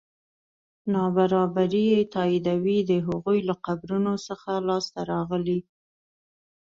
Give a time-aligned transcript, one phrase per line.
[0.93, 5.59] نابرابري تاییدوي د هغوی له قبرونو څخه لاسته راغلي.